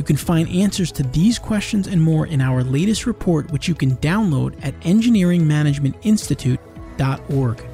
You 0.00 0.04
can 0.04 0.16
find 0.16 0.48
answers 0.48 0.90
to 0.92 1.02
these 1.02 1.38
questions 1.38 1.86
and 1.86 2.00
more 2.00 2.26
in 2.26 2.40
our 2.40 2.64
latest 2.64 3.04
report, 3.04 3.52
which 3.52 3.68
you 3.68 3.74
can 3.74 3.98
download 3.98 4.54
at 4.64 4.72
engineeringmanagementinstitute.org. 4.80 7.66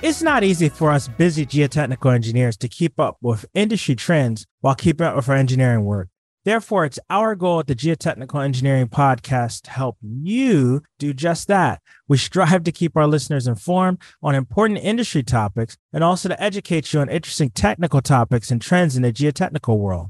It's 0.00 0.22
not 0.22 0.44
easy 0.44 0.68
for 0.68 0.92
us 0.92 1.08
busy 1.08 1.44
geotechnical 1.44 2.14
engineers 2.14 2.56
to 2.58 2.68
keep 2.68 3.00
up 3.00 3.16
with 3.20 3.46
industry 3.54 3.96
trends 3.96 4.46
while 4.60 4.76
keeping 4.76 5.08
up 5.08 5.16
with 5.16 5.28
our 5.28 5.34
engineering 5.34 5.86
work. 5.86 6.06
Therefore, 6.48 6.86
it's 6.86 6.98
our 7.10 7.34
goal 7.34 7.60
at 7.60 7.66
the 7.66 7.74
Geotechnical 7.74 8.42
Engineering 8.42 8.88
Podcast 8.88 9.64
to 9.64 9.70
help 9.70 9.98
you 10.00 10.80
do 10.98 11.12
just 11.12 11.46
that. 11.48 11.82
We 12.08 12.16
strive 12.16 12.64
to 12.64 12.72
keep 12.72 12.96
our 12.96 13.06
listeners 13.06 13.46
informed 13.46 13.98
on 14.22 14.34
important 14.34 14.78
industry 14.78 15.22
topics 15.22 15.76
and 15.92 16.02
also 16.02 16.30
to 16.30 16.42
educate 16.42 16.90
you 16.90 17.00
on 17.00 17.10
interesting 17.10 17.50
technical 17.50 18.00
topics 18.00 18.50
and 18.50 18.62
trends 18.62 18.96
in 18.96 19.02
the 19.02 19.12
geotechnical 19.12 19.76
world. 19.76 20.08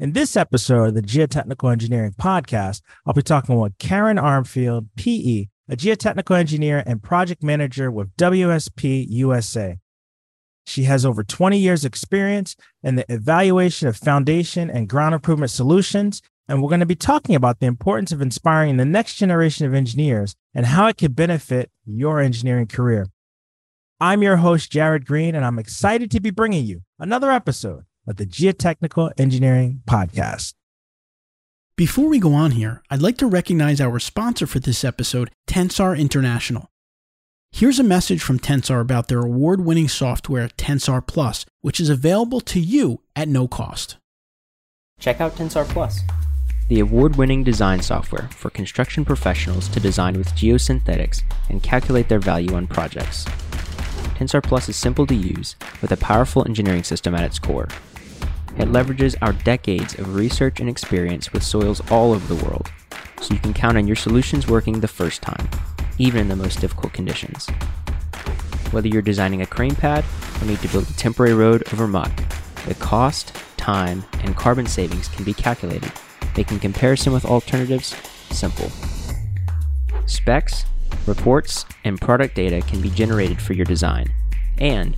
In 0.00 0.14
this 0.14 0.36
episode 0.36 0.88
of 0.88 0.94
the 0.96 1.02
Geotechnical 1.02 1.70
Engineering 1.70 2.14
Podcast, 2.18 2.80
I'll 3.06 3.14
be 3.14 3.22
talking 3.22 3.54
with 3.54 3.78
Karen 3.78 4.16
Armfield, 4.16 4.88
PE, 4.96 5.46
a 5.68 5.76
geotechnical 5.76 6.36
engineer 6.36 6.82
and 6.84 7.00
project 7.00 7.44
manager 7.44 7.88
with 7.88 8.16
WSP 8.16 9.06
USA. 9.10 9.78
She 10.66 10.82
has 10.84 11.06
over 11.06 11.22
20 11.22 11.58
years 11.58 11.84
experience 11.84 12.56
in 12.82 12.96
the 12.96 13.10
evaluation 13.12 13.86
of 13.86 13.96
foundation 13.96 14.68
and 14.68 14.88
ground 14.88 15.14
improvement 15.14 15.52
solutions. 15.52 16.22
And 16.48 16.62
we're 16.62 16.68
going 16.68 16.80
to 16.80 16.86
be 16.86 16.96
talking 16.96 17.34
about 17.34 17.60
the 17.60 17.66
importance 17.66 18.12
of 18.12 18.20
inspiring 18.20 18.76
the 18.76 18.84
next 18.84 19.14
generation 19.14 19.66
of 19.66 19.74
engineers 19.74 20.34
and 20.54 20.66
how 20.66 20.88
it 20.88 20.96
can 20.96 21.12
benefit 21.12 21.70
your 21.84 22.20
engineering 22.20 22.66
career. 22.66 23.06
I'm 24.00 24.22
your 24.22 24.36
host, 24.36 24.70
Jared 24.70 25.06
Green, 25.06 25.34
and 25.34 25.44
I'm 25.44 25.58
excited 25.58 26.10
to 26.10 26.20
be 26.20 26.30
bringing 26.30 26.66
you 26.66 26.82
another 26.98 27.30
episode 27.30 27.84
of 28.06 28.16
the 28.16 28.26
Geotechnical 28.26 29.12
Engineering 29.18 29.82
Podcast. 29.86 30.54
Before 31.76 32.08
we 32.08 32.18
go 32.18 32.34
on 32.34 32.52
here, 32.52 32.82
I'd 32.90 33.02
like 33.02 33.18
to 33.18 33.26
recognize 33.26 33.80
our 33.80 33.98
sponsor 33.98 34.46
for 34.46 34.60
this 34.60 34.84
episode, 34.84 35.30
Tensar 35.46 35.98
International. 35.98 36.70
Here's 37.52 37.78
a 37.78 37.84
message 37.84 38.22
from 38.22 38.38
Tensar 38.38 38.82
about 38.82 39.08
their 39.08 39.20
award 39.20 39.62
winning 39.62 39.88
software, 39.88 40.48
Tensar 40.48 41.06
Plus, 41.06 41.46
which 41.62 41.80
is 41.80 41.88
available 41.88 42.42
to 42.42 42.60
you 42.60 43.00
at 43.14 43.28
no 43.28 43.48
cost. 43.48 43.96
Check 45.00 45.22
out 45.22 45.36
Tensar 45.36 45.66
Plus, 45.66 46.00
the 46.68 46.80
award 46.80 47.16
winning 47.16 47.44
design 47.44 47.80
software 47.80 48.28
for 48.28 48.50
construction 48.50 49.06
professionals 49.06 49.68
to 49.68 49.80
design 49.80 50.18
with 50.18 50.34
geosynthetics 50.34 51.22
and 51.48 51.62
calculate 51.62 52.10
their 52.10 52.18
value 52.18 52.54
on 52.54 52.66
projects. 52.66 53.24
Tensar 54.16 54.42
Plus 54.42 54.68
is 54.68 54.76
simple 54.76 55.06
to 55.06 55.14
use 55.14 55.56
with 55.80 55.92
a 55.92 55.96
powerful 55.96 56.44
engineering 56.46 56.84
system 56.84 57.14
at 57.14 57.24
its 57.24 57.38
core. 57.38 57.68
It 58.58 58.68
leverages 58.68 59.16
our 59.22 59.32
decades 59.32 59.94
of 59.94 60.14
research 60.14 60.60
and 60.60 60.68
experience 60.68 61.32
with 61.32 61.42
soils 61.42 61.80
all 61.90 62.12
over 62.12 62.34
the 62.34 62.44
world, 62.44 62.70
so 63.22 63.32
you 63.32 63.40
can 63.40 63.54
count 63.54 63.78
on 63.78 63.86
your 63.86 63.96
solutions 63.96 64.46
working 64.46 64.80
the 64.80 64.88
first 64.88 65.22
time 65.22 65.48
even 65.98 66.20
in 66.20 66.28
the 66.28 66.36
most 66.36 66.60
difficult 66.60 66.92
conditions. 66.92 67.48
Whether 68.70 68.88
you're 68.88 69.02
designing 69.02 69.42
a 69.42 69.46
crane 69.46 69.74
pad 69.74 70.04
or 70.40 70.46
need 70.46 70.60
to 70.60 70.68
build 70.68 70.88
a 70.88 70.92
temporary 70.94 71.34
road 71.34 71.62
over 71.72 71.86
muck, 71.86 72.12
the 72.66 72.74
cost, 72.74 73.34
time, 73.56 74.04
and 74.20 74.36
carbon 74.36 74.66
savings 74.66 75.08
can 75.08 75.24
be 75.24 75.32
calculated, 75.32 75.92
making 76.36 76.58
comparison 76.58 77.12
with 77.12 77.24
alternatives 77.24 77.96
simple. 78.30 78.70
Specs, 80.06 80.66
reports, 81.06 81.64
and 81.84 82.00
product 82.00 82.34
data 82.34 82.60
can 82.60 82.80
be 82.80 82.90
generated 82.90 83.40
for 83.40 83.52
your 83.52 83.64
design, 83.64 84.12
and 84.58 84.96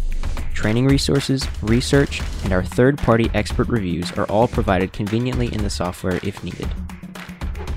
training 0.55 0.87
resources, 0.87 1.47
research, 1.63 2.21
and 2.45 2.53
our 2.53 2.65
third 2.65 2.99
party 2.99 3.31
expert 3.33 3.69
reviews 3.69 4.11
are 4.13 4.27
all 4.27 4.49
provided 4.49 4.93
conveniently 4.93 5.53
in 5.53 5.63
the 5.63 5.71
software 5.71 6.19
if 6.23 6.43
needed. 6.43 6.69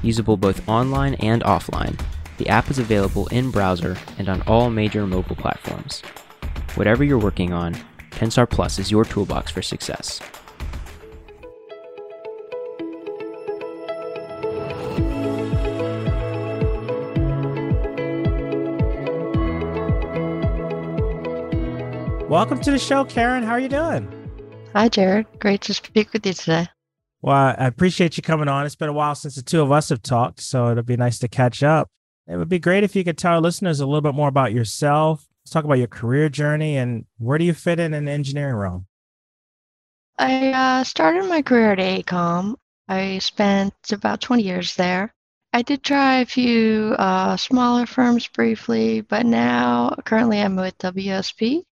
Usable 0.01 0.35
both 0.35 0.67
online 0.67 1.13
and 1.15 1.43
offline, 1.43 1.99
the 2.41 2.49
app 2.49 2.71
is 2.71 2.79
available 2.79 3.27
in 3.27 3.51
browser 3.51 3.95
and 4.17 4.27
on 4.27 4.41
all 4.47 4.71
major 4.71 5.05
mobile 5.05 5.35
platforms. 5.35 6.01
Whatever 6.73 7.03
you're 7.03 7.19
working 7.19 7.53
on, 7.53 7.75
Tensar 8.09 8.49
Plus 8.49 8.79
is 8.79 8.89
your 8.89 9.05
toolbox 9.05 9.51
for 9.51 9.61
success. 9.61 10.19
Welcome 22.27 22.59
to 22.61 22.71
the 22.71 22.79
show, 22.79 23.05
Karen. 23.05 23.43
How 23.43 23.51
are 23.51 23.59
you 23.59 23.69
doing? 23.69 24.11
Hi, 24.73 24.89
Jared. 24.89 25.27
Great 25.37 25.61
to 25.61 25.75
speak 25.75 26.11
with 26.11 26.25
you 26.25 26.33
today. 26.33 26.67
Well, 27.21 27.35
I 27.35 27.67
appreciate 27.67 28.17
you 28.17 28.23
coming 28.23 28.47
on. 28.47 28.65
It's 28.65 28.75
been 28.75 28.89
a 28.89 28.93
while 28.93 29.13
since 29.13 29.35
the 29.35 29.43
two 29.43 29.61
of 29.61 29.71
us 29.71 29.89
have 29.89 30.01
talked, 30.01 30.41
so 30.41 30.71
it'll 30.71 30.81
be 30.81 30.97
nice 30.97 31.19
to 31.19 31.27
catch 31.27 31.61
up. 31.61 31.91
It 32.31 32.37
would 32.37 32.47
be 32.47 32.59
great 32.59 32.85
if 32.85 32.95
you 32.95 33.03
could 33.03 33.17
tell 33.17 33.33
our 33.33 33.41
listeners 33.41 33.81
a 33.81 33.85
little 33.85 33.99
bit 33.99 34.15
more 34.15 34.29
about 34.29 34.53
yourself. 34.53 35.27
Let's 35.43 35.51
talk 35.51 35.65
about 35.65 35.79
your 35.79 35.87
career 35.87 36.29
journey 36.29 36.77
and 36.77 37.03
where 37.17 37.37
do 37.37 37.43
you 37.43 37.53
fit 37.53 37.77
in 37.77 37.91
the 37.91 38.09
engineering 38.09 38.55
realm? 38.55 38.87
I 40.17 40.53
uh, 40.53 40.83
started 40.85 41.25
my 41.25 41.41
career 41.41 41.73
at 41.73 41.79
AECOM. 41.79 42.55
I 42.87 43.17
spent 43.17 43.73
about 43.91 44.21
20 44.21 44.43
years 44.43 44.75
there. 44.75 45.13
I 45.51 45.61
did 45.61 45.83
try 45.83 46.19
a 46.19 46.25
few 46.25 46.95
uh, 46.97 47.35
smaller 47.35 47.85
firms 47.85 48.29
briefly, 48.29 49.01
but 49.01 49.25
now 49.25 49.93
currently 50.05 50.39
I'm 50.39 50.55
with 50.55 50.77
WSP. 50.77 51.63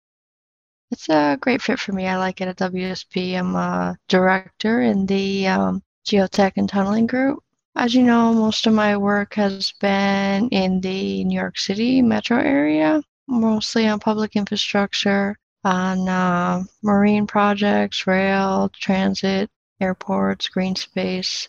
It's 0.92 1.08
a 1.08 1.38
great 1.40 1.62
fit 1.62 1.80
for 1.80 1.94
me. 1.94 2.06
I 2.06 2.18
like 2.18 2.42
it 2.42 2.50
at 2.50 2.58
WSP. 2.58 3.40
I'm 3.40 3.56
a 3.56 3.98
director 4.10 4.82
in 4.82 5.06
the 5.06 5.48
um, 5.48 5.84
geotech 6.06 6.54
and 6.58 6.68
tunneling 6.68 7.08
group. 7.08 7.42
As 7.80 7.96
you 7.96 8.04
know, 8.04 8.34
most 8.34 8.68
of 8.68 8.74
my 8.74 8.98
work 8.98 9.36
has 9.36 9.72
been 9.80 10.50
in 10.50 10.82
the 10.82 11.24
New 11.24 11.40
York 11.40 11.58
City 11.58 12.02
metro 12.02 12.38
area, 12.38 13.02
mostly 13.26 13.88
on 13.88 14.02
public 14.02 14.36
infrastructure, 14.36 15.38
on 15.64 16.10
uh, 16.10 16.64
marine 16.84 17.26
projects, 17.26 18.06
rail, 18.06 18.70
transit, 18.74 19.50
airports, 19.80 20.50
green 20.50 20.76
space. 20.76 21.48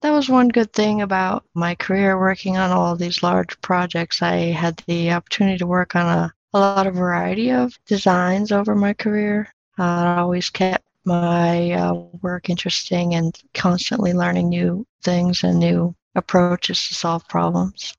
That 0.00 0.12
was 0.12 0.30
one 0.30 0.48
good 0.48 0.72
thing 0.72 1.02
about 1.02 1.44
my 1.52 1.74
career 1.74 2.18
working 2.18 2.56
on 2.56 2.70
all 2.70 2.96
these 2.96 3.22
large 3.22 3.60
projects. 3.60 4.22
I 4.22 4.36
had 4.52 4.82
the 4.86 5.12
opportunity 5.12 5.58
to 5.58 5.66
work 5.66 5.94
on 5.94 6.06
a, 6.06 6.32
a 6.54 6.58
lot 6.58 6.86
of 6.86 6.94
variety 6.94 7.50
of 7.52 7.78
designs 7.84 8.52
over 8.52 8.74
my 8.74 8.94
career. 8.94 9.52
Uh, 9.78 9.82
I 9.82 10.16
always 10.16 10.48
kept 10.48 10.86
my 11.04 11.72
uh, 11.72 11.92
work 12.22 12.48
interesting 12.48 13.14
and 13.14 13.38
constantly 13.52 14.14
learning 14.14 14.48
new 14.48 14.86
things 15.06 15.42
and 15.42 15.58
new 15.58 15.94
approaches 16.14 16.88
to 16.88 16.94
solve 16.94 17.26
problems. 17.28 17.94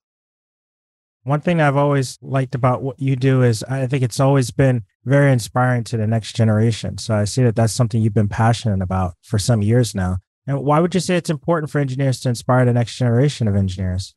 One 1.23 1.41
thing 1.41 1.59
I've 1.59 1.75
always 1.75 2.17
liked 2.21 2.55
about 2.55 2.83
what 2.83 2.99
you 2.99 3.15
do 3.15 3.41
is 3.41 3.63
I 3.63 3.87
think 3.87 4.03
it's 4.03 4.19
always 4.19 4.51
been 4.51 4.83
very 5.03 5.31
inspiring 5.31 5.83
to 5.85 5.97
the 5.97 6.07
next 6.07 6.35
generation. 6.35 6.97
So 6.99 7.15
I 7.15 7.25
see 7.25 7.43
that 7.43 7.55
that's 7.55 7.73
something 7.73 8.01
you've 8.01 8.13
been 8.13 8.29
passionate 8.29 8.83
about 8.83 9.15
for 9.23 9.39
some 9.39 9.61
years 9.61 9.95
now. 9.95 10.17
And 10.45 10.63
why 10.63 10.79
would 10.79 10.93
you 10.93 11.01
say 11.01 11.17
it's 11.17 11.29
important 11.29 11.71
for 11.71 11.79
engineers 11.79 12.19
to 12.21 12.29
inspire 12.29 12.63
the 12.65 12.73
next 12.73 12.95
generation 12.95 13.47
of 13.47 13.55
engineers? 13.55 14.15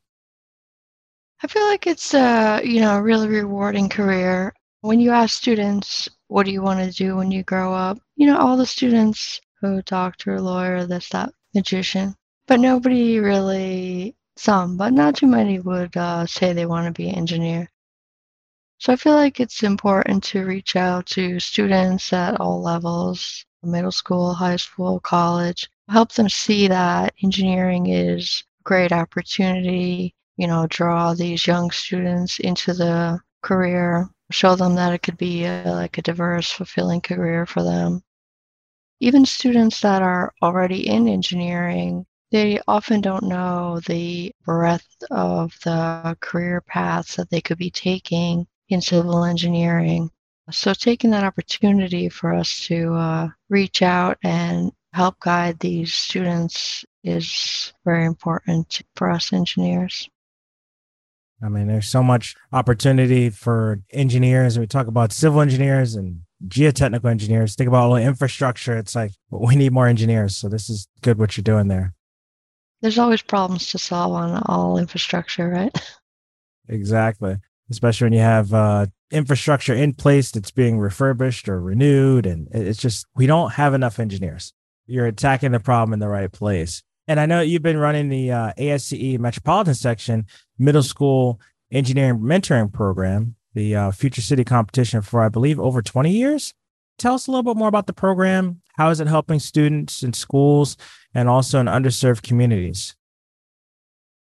I 1.43 1.47
feel 1.47 1.63
like 1.63 1.87
it's 1.87 2.13
a, 2.13 2.61
you 2.63 2.79
know, 2.79 2.97
a 2.97 3.01
really 3.01 3.27
rewarding 3.27 3.89
career. 3.89 4.53
When 4.81 4.99
you 4.99 5.11
ask 5.11 5.37
students 5.37 6.07
what 6.27 6.45
do 6.45 6.51
you 6.51 6.61
want 6.61 6.79
to 6.79 6.91
do 6.91 7.17
when 7.17 7.29
you 7.29 7.43
grow 7.43 7.73
up? 7.73 7.99
You 8.15 8.27
know, 8.27 8.37
all 8.37 8.55
the 8.55 8.65
students 8.65 9.41
who 9.59 9.81
doctor, 9.81 10.39
lawyer, 10.39 10.85
this, 10.85 11.09
that, 11.09 11.33
magician. 11.53 12.15
But 12.51 12.59
nobody 12.59 13.17
really, 13.17 14.13
some, 14.35 14.75
but 14.75 14.91
not 14.91 15.15
too 15.15 15.27
many 15.27 15.61
would 15.61 15.95
uh, 15.95 16.25
say 16.25 16.51
they 16.51 16.65
want 16.65 16.85
to 16.85 16.91
be 16.91 17.07
an 17.07 17.15
engineer. 17.15 17.71
So 18.77 18.91
I 18.91 18.97
feel 18.97 19.13
like 19.13 19.39
it's 19.39 19.63
important 19.63 20.21
to 20.25 20.45
reach 20.45 20.75
out 20.75 21.05
to 21.15 21.39
students 21.39 22.11
at 22.11 22.41
all 22.41 22.61
levels 22.61 23.45
middle 23.63 23.93
school, 23.93 24.33
high 24.33 24.57
school, 24.57 24.99
college, 24.99 25.69
help 25.87 26.11
them 26.11 26.27
see 26.27 26.67
that 26.67 27.13
engineering 27.23 27.87
is 27.87 28.43
a 28.59 28.63
great 28.63 28.91
opportunity, 28.91 30.13
you 30.35 30.45
know, 30.45 30.67
draw 30.67 31.13
these 31.13 31.47
young 31.47 31.71
students 31.71 32.37
into 32.39 32.73
the 32.73 33.17
career 33.43 34.09
show 34.29 34.57
them 34.57 34.75
that 34.75 34.91
it 34.91 35.03
could 35.03 35.17
be 35.17 35.45
a, 35.45 35.63
like 35.67 35.97
a 35.97 36.01
diverse, 36.01 36.51
fulfilling 36.51 36.99
career 36.99 37.45
for 37.45 37.63
them. 37.63 38.03
Even 38.99 39.25
students 39.25 39.79
that 39.79 40.01
are 40.01 40.33
already 40.41 40.85
in 40.89 41.07
engineering, 41.07 42.05
they 42.31 42.59
often 42.67 43.01
don't 43.01 43.23
know 43.23 43.81
the 43.87 44.33
breadth 44.45 45.03
of 45.11 45.53
the 45.63 46.17
career 46.21 46.61
paths 46.61 47.17
that 47.17 47.29
they 47.29 47.41
could 47.41 47.57
be 47.57 47.71
taking 47.71 48.47
in 48.69 48.81
civil 48.81 49.23
engineering. 49.23 50.09
So, 50.49 50.73
taking 50.73 51.11
that 51.11 51.23
opportunity 51.23 52.09
for 52.09 52.33
us 52.33 52.65
to 52.67 52.93
uh, 52.93 53.27
reach 53.49 53.81
out 53.81 54.17
and 54.23 54.71
help 54.93 55.19
guide 55.19 55.59
these 55.59 55.93
students 55.93 56.83
is 57.03 57.73
very 57.85 58.05
important 58.05 58.81
for 58.95 59.09
us 59.09 59.33
engineers. 59.33 60.09
I 61.43 61.49
mean, 61.49 61.67
there's 61.67 61.87
so 61.87 62.03
much 62.03 62.35
opportunity 62.51 63.29
for 63.29 63.81
engineers. 63.91 64.59
We 64.59 64.67
talk 64.67 64.87
about 64.87 65.11
civil 65.11 65.41
engineers 65.41 65.95
and 65.95 66.21
geotechnical 66.47 67.09
engineers. 67.09 67.55
Think 67.55 67.67
about 67.67 67.85
all 67.85 67.95
the 67.95 68.01
infrastructure. 68.03 68.77
It's 68.77 68.95
like 68.95 69.11
we 69.29 69.55
need 69.55 69.71
more 69.71 69.87
engineers. 69.87 70.37
So 70.37 70.49
this 70.49 70.69
is 70.69 70.87
good 71.01 71.17
what 71.17 71.35
you're 71.35 71.43
doing 71.43 71.67
there. 71.67 71.93
There's 72.81 72.97
always 72.97 73.21
problems 73.21 73.67
to 73.71 73.79
solve 73.79 74.13
on 74.13 74.41
all 74.45 74.77
infrastructure, 74.77 75.49
right? 75.49 75.75
Exactly. 76.69 77.35
Especially 77.69 78.05
when 78.05 78.13
you 78.13 78.19
have 78.19 78.53
uh, 78.53 78.85
infrastructure 79.11 79.73
in 79.73 79.93
place 79.93 80.31
that's 80.31 80.51
being 80.51 80.79
refurbished 80.79 81.49
or 81.49 81.59
renewed. 81.59 82.25
And 82.25 82.47
it's 82.51 82.79
just, 82.79 83.05
we 83.15 83.25
don't 83.27 83.53
have 83.53 83.73
enough 83.73 83.99
engineers. 83.99 84.53
You're 84.85 85.07
attacking 85.07 85.51
the 85.51 85.59
problem 85.59 85.91
in 85.91 85.99
the 85.99 86.07
right 86.07 86.31
place. 86.31 86.81
And 87.07 87.19
I 87.19 87.25
know 87.25 87.41
you've 87.41 87.61
been 87.61 87.77
running 87.77 88.07
the 88.07 88.31
uh, 88.31 88.53
ASCE 88.57 89.19
Metropolitan 89.19 89.73
Section 89.73 90.25
Middle 90.57 90.83
School 90.83 91.41
Engineering 91.71 92.19
Mentoring 92.19 92.71
Program, 92.71 93.35
the 93.53 93.75
uh, 93.75 93.91
Future 93.91 94.21
City 94.21 94.43
competition 94.43 95.01
for, 95.01 95.21
I 95.21 95.29
believe, 95.29 95.59
over 95.59 95.81
20 95.81 96.11
years. 96.11 96.53
Tell 97.01 97.15
us 97.15 97.25
a 97.25 97.31
little 97.31 97.41
bit 97.41 97.57
more 97.57 97.67
about 97.67 97.87
the 97.87 97.93
program. 97.93 98.61
How 98.77 98.91
is 98.91 98.99
it 98.99 99.07
helping 99.07 99.39
students 99.39 100.03
in 100.03 100.13
schools 100.13 100.77
and 101.15 101.27
also 101.27 101.59
in 101.59 101.65
underserved 101.65 102.21
communities? 102.21 102.95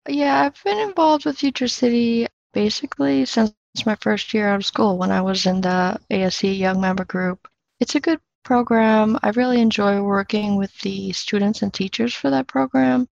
Yeah, 0.06 0.42
I've 0.42 0.62
been 0.66 0.78
involved 0.78 1.24
with 1.24 1.38
Future 1.38 1.69
City 1.69 2.28
basically 2.52 3.24
since 3.24 3.54
my 3.86 3.96
first 4.02 4.34
year 4.34 4.50
out 4.50 4.58
of 4.58 4.66
school 4.66 4.98
when 4.98 5.12
I 5.12 5.22
was 5.22 5.46
in 5.46 5.62
the 5.62 5.98
ASCE 6.12 6.58
Young 6.58 6.81
Member 6.81 7.06
Group. 7.06 7.48
It's 7.80 7.96
a 7.96 8.02
good 8.02 8.19
program. 8.44 9.18
I 9.24 9.30
really 9.30 9.62
enjoy 9.62 10.02
working 10.02 10.58
with 10.58 10.78
the 10.80 11.14
students 11.14 11.62
and 11.62 11.74
teachers 11.74 12.14
for 12.14 12.30
that 12.31 12.48
program. 12.48 13.08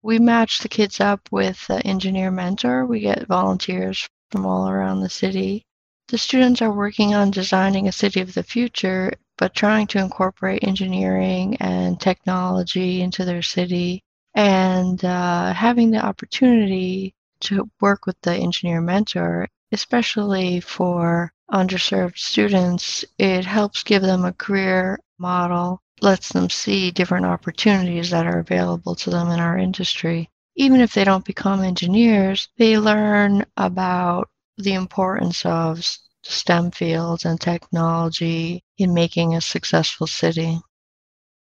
We 0.00 0.18
match 0.18 0.60
the 0.60 0.70
kids 0.70 1.00
up 1.00 1.28
with 1.30 1.68
an 1.68 1.82
engineer 1.82 2.30
mentor. 2.30 2.86
We 2.86 3.00
get 3.00 3.26
volunteers 3.26 4.08
from 4.30 4.46
all 4.46 4.70
around 4.70 5.00
the 5.00 5.10
city. 5.10 5.66
The 6.08 6.18
students 6.18 6.60
are 6.60 6.70
working 6.70 7.14
on 7.14 7.30
designing 7.30 7.88
a 7.88 7.92
city 7.92 8.20
of 8.20 8.34
the 8.34 8.42
future, 8.42 9.12
but 9.38 9.54
trying 9.54 9.86
to 9.88 9.98
incorporate 9.98 10.62
engineering 10.62 11.56
and 11.60 11.98
technology 11.98 13.00
into 13.00 13.24
their 13.24 13.40
city 13.42 14.02
and 14.34 15.02
uh, 15.04 15.54
having 15.54 15.90
the 15.90 16.04
opportunity 16.04 17.14
to 17.40 17.70
work 17.80 18.04
with 18.04 18.20
the 18.20 18.34
engineer 18.34 18.80
mentor, 18.80 19.48
especially 19.72 20.60
for 20.60 21.32
underserved 21.50 22.18
students, 22.18 23.04
it 23.18 23.44
helps 23.44 23.82
give 23.82 24.02
them 24.02 24.24
a 24.24 24.32
career 24.32 24.98
model, 25.18 25.80
lets 26.00 26.32
them 26.32 26.50
see 26.50 26.90
different 26.90 27.26
opportunities 27.26 28.10
that 28.10 28.26
are 28.26 28.40
available 28.40 28.94
to 28.96 29.10
them 29.10 29.30
in 29.30 29.40
our 29.40 29.56
industry. 29.56 30.28
Even 30.56 30.80
if 30.80 30.92
they 30.92 31.04
don't 31.04 31.24
become 31.24 31.62
engineers, 31.62 32.48
they 32.58 32.78
learn 32.78 33.44
about 33.56 34.28
the 34.56 34.74
importance 34.74 35.44
of 35.44 35.84
STEM 36.22 36.70
fields 36.70 37.24
and 37.24 37.40
technology 37.40 38.62
in 38.78 38.94
making 38.94 39.34
a 39.34 39.40
successful 39.40 40.06
city. 40.06 40.58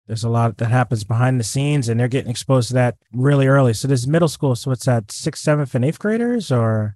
There's 0.08 0.24
a 0.24 0.30
lot 0.30 0.58
that 0.58 0.70
happens 0.70 1.04
behind 1.04 1.40
the 1.40 1.44
scenes, 1.44 1.90
and 1.90 2.00
they're 2.00 2.08
getting 2.08 2.30
exposed 2.30 2.68
to 2.70 2.74
that 2.76 2.98
really 3.12 3.48
early. 3.48 3.74
So, 3.74 3.88
this 3.88 4.06
middle 4.06 4.28
school, 4.28 4.56
so 4.56 4.72
it's 4.72 4.88
at 4.88 5.12
sixth, 5.12 5.44
seventh, 5.44 5.74
and 5.74 5.84
eighth 5.84 5.98
graders, 5.98 6.52
or 6.52 6.96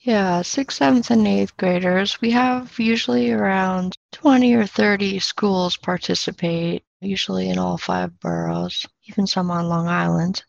yeah, 0.00 0.42
sixth, 0.42 0.76
seventh, 0.78 1.10
and 1.10 1.26
eighth 1.26 1.56
graders. 1.56 2.20
We 2.20 2.30
have 2.32 2.78
usually 2.78 3.32
around 3.32 3.94
20 4.12 4.54
or 4.54 4.66
30 4.66 5.18
schools 5.18 5.78
participate, 5.78 6.84
usually 7.00 7.48
in 7.48 7.58
all 7.58 7.78
five 7.78 8.20
boroughs, 8.20 8.84
even 9.06 9.26
some 9.26 9.50
on 9.50 9.68
Long 9.70 9.88
Island. 9.88 10.44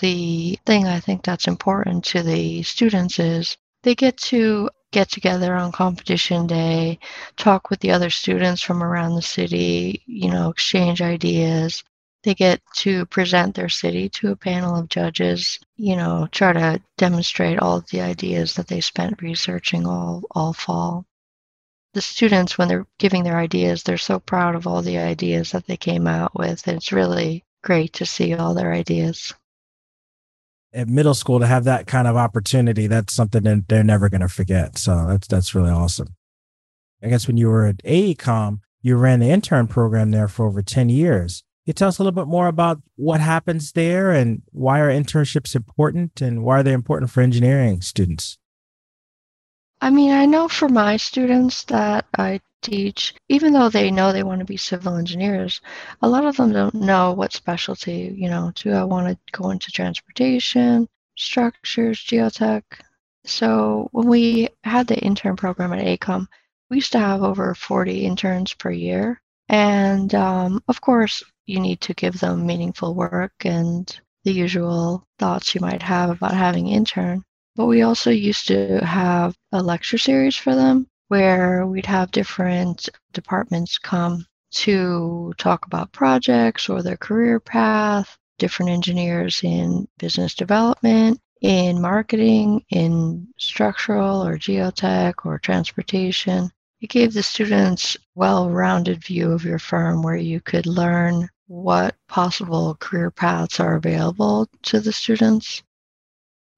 The 0.00 0.58
thing 0.66 0.86
I 0.86 1.00
think 1.00 1.24
that's 1.24 1.48
important 1.48 2.04
to 2.06 2.22
the 2.22 2.62
students 2.62 3.18
is 3.18 3.56
they 3.82 3.94
get 3.94 4.16
to 4.18 4.68
get 4.92 5.10
together 5.10 5.54
on 5.54 5.72
competition 5.72 6.46
day, 6.46 6.98
talk 7.36 7.70
with 7.70 7.80
the 7.80 7.90
other 7.90 8.10
students 8.10 8.62
from 8.62 8.82
around 8.82 9.14
the 9.14 9.22
city, 9.22 10.02
you 10.06 10.30
know, 10.30 10.50
exchange 10.50 11.02
ideas, 11.02 11.82
they 12.26 12.34
get 12.34 12.60
to 12.74 13.06
present 13.06 13.54
their 13.54 13.68
city 13.68 14.08
to 14.08 14.32
a 14.32 14.36
panel 14.36 14.74
of 14.74 14.88
judges, 14.88 15.60
you 15.76 15.94
know, 15.94 16.26
try 16.32 16.52
to 16.52 16.82
demonstrate 16.98 17.60
all 17.60 17.80
the 17.92 18.00
ideas 18.00 18.54
that 18.54 18.66
they 18.66 18.80
spent 18.80 19.22
researching 19.22 19.86
all, 19.86 20.24
all 20.32 20.52
fall. 20.52 21.06
The 21.94 22.02
students, 22.02 22.58
when 22.58 22.66
they're 22.66 22.86
giving 22.98 23.22
their 23.22 23.38
ideas, 23.38 23.84
they're 23.84 23.96
so 23.96 24.18
proud 24.18 24.56
of 24.56 24.66
all 24.66 24.82
the 24.82 24.98
ideas 24.98 25.52
that 25.52 25.66
they 25.66 25.76
came 25.76 26.06
out 26.06 26.34
with. 26.34 26.66
It's 26.66 26.90
really 26.90 27.44
great 27.62 27.92
to 27.94 28.06
see 28.06 28.34
all 28.34 28.54
their 28.54 28.72
ideas. 28.72 29.32
At 30.76 30.88
middle 30.88 31.14
school, 31.14 31.40
to 31.40 31.46
have 31.46 31.64
that 31.64 31.86
kind 31.86 32.06
of 32.06 32.16
opportunity, 32.16 32.86
that's 32.86 33.14
something 33.14 33.44
that 33.44 33.66
they're 33.68 33.82
never 33.82 34.10
going 34.10 34.20
to 34.20 34.28
forget. 34.28 34.76
So 34.76 35.06
that's 35.08 35.26
that's 35.26 35.54
really 35.54 35.70
awesome. 35.70 36.14
I 37.02 37.08
guess 37.08 37.26
when 37.26 37.38
you 37.38 37.48
were 37.48 37.64
at 37.66 37.78
AECOM, 37.78 38.60
you 38.82 38.96
ran 38.96 39.20
the 39.20 39.30
intern 39.30 39.66
program 39.66 40.10
there 40.10 40.28
for 40.28 40.46
over 40.46 40.62
10 40.62 40.88
years 40.90 41.42
Can 41.64 41.70
you 41.70 41.72
tell 41.72 41.88
us 41.88 41.98
a 41.98 42.02
little 42.02 42.12
bit 42.12 42.28
more 42.28 42.46
about 42.46 42.80
what 42.94 43.20
happens 43.20 43.72
there 43.72 44.12
and 44.12 44.42
why 44.52 44.80
are 44.80 44.90
internships 44.90 45.56
important 45.56 46.20
and 46.20 46.44
why 46.44 46.60
are 46.60 46.62
they 46.62 46.72
important 46.72 47.10
for 47.10 47.20
engineering 47.20 47.80
students? 47.80 48.38
I 49.80 49.90
mean, 49.90 50.12
I 50.12 50.26
know 50.26 50.48
for 50.48 50.68
my 50.68 50.96
students 50.96 51.64
that 51.64 52.06
I 52.16 52.40
teach, 52.62 53.14
even 53.28 53.52
though 53.52 53.68
they 53.68 53.90
know 53.90 54.12
they 54.12 54.22
want 54.22 54.40
to 54.40 54.44
be 54.44 54.56
civil 54.56 54.96
engineers, 54.96 55.60
a 56.02 56.08
lot 56.08 56.24
of 56.24 56.36
them 56.36 56.52
don't 56.52 56.74
know 56.74 57.12
what 57.12 57.32
specialty, 57.32 58.14
you 58.16 58.28
know, 58.28 58.52
do 58.54 58.72
I 58.72 58.84
want 58.84 59.08
to 59.08 59.38
go 59.38 59.50
into 59.50 59.70
transportation, 59.70 60.88
structures, 61.16 62.00
geotech? 62.00 62.62
So 63.24 63.88
when 63.92 64.08
we 64.08 64.48
had 64.64 64.86
the 64.86 64.98
intern 64.98 65.36
program 65.36 65.72
at 65.72 65.84
AECOM, 65.84 66.26
we 66.70 66.78
used 66.78 66.92
to 66.92 66.98
have 66.98 67.22
over 67.22 67.54
40 67.54 68.06
interns 68.06 68.54
per 68.54 68.70
year. 68.70 69.20
And 69.48 70.14
um, 70.14 70.62
of 70.68 70.80
course, 70.80 71.22
you 71.46 71.60
need 71.60 71.80
to 71.82 71.94
give 71.94 72.18
them 72.18 72.46
meaningful 72.46 72.94
work 72.94 73.44
and 73.44 74.00
the 74.24 74.32
usual 74.32 75.06
thoughts 75.18 75.54
you 75.54 75.60
might 75.60 75.82
have 75.82 76.10
about 76.10 76.34
having 76.34 76.66
intern. 76.68 77.24
But 77.56 77.66
we 77.66 77.80
also 77.80 78.10
used 78.10 78.48
to 78.48 78.84
have 78.84 79.34
a 79.50 79.62
lecture 79.62 79.96
series 79.96 80.36
for 80.36 80.54
them 80.54 80.86
where 81.08 81.66
we'd 81.66 81.86
have 81.86 82.10
different 82.10 82.88
departments 83.14 83.78
come 83.78 84.26
to 84.50 85.32
talk 85.38 85.64
about 85.64 85.92
projects 85.92 86.68
or 86.68 86.82
their 86.82 86.98
career 86.98 87.40
path, 87.40 88.18
different 88.38 88.72
engineers 88.72 89.40
in 89.42 89.88
business 89.98 90.34
development, 90.34 91.18
in 91.40 91.80
marketing, 91.80 92.62
in 92.68 93.26
structural 93.38 94.22
or 94.26 94.36
geotech 94.36 95.24
or 95.24 95.38
transportation. 95.38 96.50
It 96.82 96.90
gave 96.90 97.14
the 97.14 97.22
students 97.22 97.96
well-rounded 98.14 99.02
view 99.02 99.32
of 99.32 99.44
your 99.44 99.58
firm 99.58 100.02
where 100.02 100.16
you 100.16 100.42
could 100.42 100.66
learn 100.66 101.30
what 101.46 101.94
possible 102.06 102.76
career 102.80 103.10
paths 103.10 103.60
are 103.60 103.76
available 103.76 104.46
to 104.64 104.80
the 104.80 104.92
students. 104.92 105.62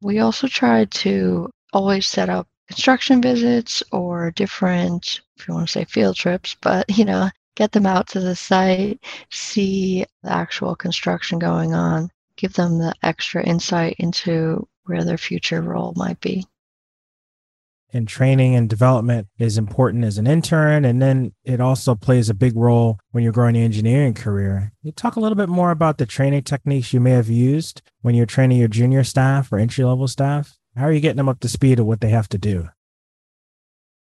We 0.03 0.19
also 0.21 0.49
tried 0.49 0.91
to 0.93 1.51
always 1.73 2.07
set 2.09 2.29
up 2.29 2.49
construction 2.69 3.23
visits 3.23 3.83
or 3.93 4.31
different, 4.33 5.21
if 5.37 5.49
you 5.49 5.55
want 5.55 5.69
to 5.69 5.73
say 5.73 5.85
field 5.85 6.17
trips, 6.17 6.57
but 6.61 6.85
you 6.97 7.05
know, 7.05 7.31
get 7.57 7.73
them 7.73 7.87
out 7.87 8.09
to 8.09 8.21
the 8.21 8.37
site, 8.37 9.01
see 9.31 10.05
the 10.23 10.33
actual 10.33 10.77
construction 10.77 11.39
going 11.39 11.75
on, 11.75 12.11
give 12.37 12.55
them 12.55 12.79
the 12.79 12.95
extra 13.03 13.43
insight 13.45 13.97
into 13.99 14.67
where 14.87 15.05
their 15.05 15.19
future 15.19 15.63
role 15.63 15.93
might 15.97 16.21
be 16.21 16.45
and 17.93 18.07
training 18.07 18.55
and 18.55 18.69
development 18.69 19.29
is 19.39 19.57
important 19.57 20.05
as 20.05 20.19
an 20.19 20.27
intern. 20.27 20.85
And 20.85 21.01
then 21.01 21.33
it 21.45 21.61
also 21.61 21.95
plays 21.95 22.29
a 22.29 22.35
big 22.35 22.57
role 22.57 22.99
when 23.13 23.25
you're 23.25 23.33
growing 23.33 23.55
your 23.55 23.65
engineering 23.65 24.15
career. 24.15 24.73
You 24.83 24.93
talk 24.93 25.17
a 25.17 25.21
little 25.21 25.37
bit 25.37 25.49
more 25.49 25.71
about 25.71 25.99
the 25.99 26.07
training 26.07 26.43
techniques 26.43 26.93
you 26.93 27.01
may 27.01 27.13
have 27.13 27.29
used 27.29 27.83
when 28.03 28.15
you're 28.15 28.27
training 28.27 28.59
your 28.59 28.69
junior 28.69 29.05
staff 29.05 29.53
or 29.53 29.59
entry 29.59 29.85
level 29.85 30.09
staff. 30.09 30.59
How 30.77 30.85
are 30.85 30.93
you 30.93 31.01
getting 31.01 31.17
them 31.17 31.29
up 31.29 31.41
to 31.41 31.49
speed 31.49 31.81
of 31.81 31.87
what 31.87 32.01
they 32.01 32.11
have 32.11 32.29
to 32.31 32.39
do? 32.39 32.69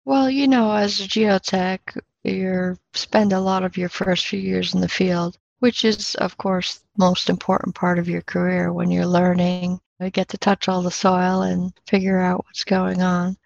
Well, 0.05 0.29
you 0.29 0.47
know, 0.47 0.71
as 0.71 0.99
a 0.99 1.03
geotech, 1.03 1.99
you 2.23 2.77
spend 2.93 3.33
a 3.33 3.39
lot 3.39 3.63
of 3.63 3.77
your 3.77 3.89
first 3.89 4.27
few 4.27 4.39
years 4.39 4.73
in 4.73 4.81
the 4.81 4.87
field, 4.87 5.37
which 5.59 5.83
is, 5.85 6.15
of 6.15 6.37
course, 6.37 6.83
most 6.97 7.29
important 7.29 7.75
part 7.75 7.99
of 7.99 8.09
your 8.09 8.21
career 8.21 8.71
when 8.71 8.89
you're 8.89 9.05
learning. 9.05 9.79
You 9.99 10.09
get 10.09 10.29
to 10.29 10.37
touch 10.37 10.67
all 10.67 10.81
the 10.81 10.91
soil 10.91 11.43
and 11.43 11.73
figure 11.85 12.19
out 12.19 12.45
what's 12.45 12.63
going 12.63 13.01
on. 13.01 13.37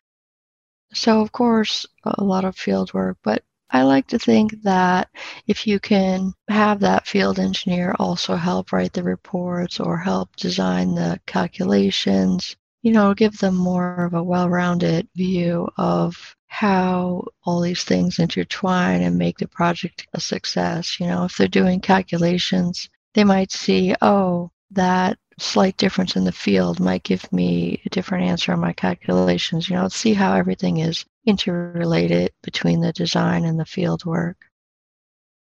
So, 0.96 1.22
of 1.22 1.32
course, 1.32 1.86
a 2.06 2.24
lot 2.24 2.46
of 2.46 2.56
field 2.56 2.94
work, 2.94 3.18
but 3.22 3.44
I 3.70 3.84
like 3.84 4.08
to 4.08 4.20
think 4.20 4.62
that 4.64 5.10
if 5.46 5.68
you 5.68 5.80
can 5.80 6.34
have 6.48 6.80
that 6.80 7.06
field 7.06 7.38
engineer 7.38 7.94
also 8.00 8.36
help 8.36 8.72
write 8.72 8.94
the 8.94 9.04
reports 9.04 9.80
or 9.80 9.98
help 9.98 10.36
design 10.38 10.96
the 10.96 11.20
calculations, 11.26 12.56
you 12.82 12.94
know, 12.94 13.14
give 13.14 13.38
them 13.40 13.56
more 13.56 14.06
of 14.06 14.14
a 14.14 14.24
well 14.24 14.50
rounded 14.50 15.10
view 15.16 15.68
of 15.78 16.36
how 16.48 17.26
all 17.44 17.60
these 17.60 17.84
things 17.84 18.20
intertwine 18.20 19.02
and 19.02 19.18
make 19.18 19.38
the 19.38 19.48
project 19.50 20.08
a 20.14 20.22
success. 20.22 20.98
You 21.00 21.08
know, 21.08 21.26
if 21.26 21.36
they're 21.36 21.50
doing 21.50 21.82
calculations, 21.82 22.90
they 23.14 23.26
might 23.26 23.52
see, 23.52 23.94
oh, 24.02 24.52
that 24.72 25.18
slight 25.38 25.78
difference 25.78 26.16
in 26.16 26.24
the 26.24 26.32
field 26.32 26.80
might 26.80 27.04
give 27.04 27.32
me 27.32 27.82
a 27.86 27.90
different 27.90 28.26
answer 28.26 28.54
on 28.54 28.60
my 28.60 28.74
calculations. 28.74 29.70
You 29.70 29.76
know, 29.76 29.88
see 29.88 30.14
how 30.14 30.34
everything 30.34 30.78
is 30.78 31.06
interrelated 31.26 32.32
between 32.42 32.82
the 32.82 32.94
design 32.94 33.46
and 33.46 33.60
the 33.60 33.66
field 33.66 34.06
work. 34.06 34.38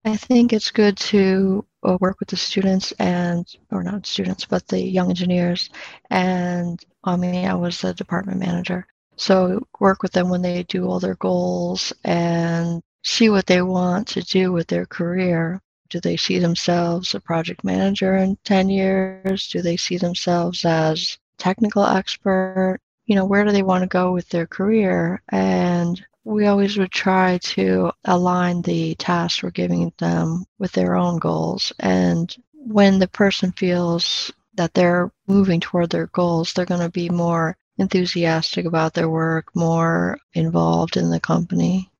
I 0.05 0.17
think 0.17 0.51
it's 0.51 0.71
good 0.71 0.97
to 0.97 1.65
uh, 1.83 1.97
work 2.01 2.19
with 2.19 2.29
the 2.29 2.35
students 2.37 2.91
and, 2.93 3.47
or 3.71 3.83
not 3.83 4.05
students, 4.05 4.45
but 4.45 4.67
the 4.67 4.81
young 4.81 5.09
engineers. 5.09 5.69
And 6.09 6.83
I 7.03 7.15
mean, 7.15 7.45
I 7.45 7.55
was 7.55 7.79
the 7.79 7.93
department 7.93 8.39
manager. 8.39 8.85
So 9.15 9.65
work 9.79 10.01
with 10.01 10.11
them 10.11 10.29
when 10.29 10.41
they 10.41 10.63
do 10.63 10.87
all 10.87 10.99
their 10.99 11.15
goals 11.15 11.93
and 12.03 12.81
see 13.03 13.29
what 13.29 13.45
they 13.45 13.61
want 13.61 14.07
to 14.09 14.21
do 14.21 14.51
with 14.51 14.67
their 14.67 14.85
career 14.85 15.61
do 15.93 15.99
they 15.99 16.17
see 16.17 16.39
themselves 16.39 17.13
a 17.13 17.19
project 17.19 17.63
manager 17.63 18.17
in 18.17 18.35
10 18.45 18.67
years? 18.67 19.47
Do 19.47 19.61
they 19.61 19.77
see 19.77 19.97
themselves 19.97 20.65
as 20.65 21.19
technical 21.37 21.85
expert? 21.85 22.79
You 23.05 23.15
know, 23.15 23.25
where 23.25 23.45
do 23.45 23.51
they 23.51 23.61
want 23.61 23.83
to 23.83 23.87
go 23.87 24.11
with 24.11 24.27
their 24.29 24.47
career? 24.47 25.21
And 25.29 26.03
we 26.23 26.47
always 26.47 26.77
would 26.77 26.91
try 26.91 27.37
to 27.43 27.91
align 28.05 28.63
the 28.63 28.95
tasks 28.95 29.43
we're 29.43 29.51
giving 29.51 29.93
them 29.99 30.45
with 30.57 30.71
their 30.71 30.95
own 30.95 31.19
goals. 31.19 31.71
And 31.79 32.35
when 32.53 32.97
the 32.97 33.07
person 33.07 33.51
feels 33.51 34.31
that 34.55 34.73
they're 34.73 35.11
moving 35.27 35.59
toward 35.59 35.91
their 35.91 36.07
goals, 36.07 36.53
they're 36.53 36.65
going 36.65 36.81
to 36.81 36.89
be 36.89 37.09
more 37.09 37.55
enthusiastic 37.77 38.65
about 38.65 38.95
their 38.95 39.09
work, 39.09 39.55
more 39.55 40.17
involved 40.33 40.97
in 40.97 41.11
the 41.11 41.19
company. 41.19 41.91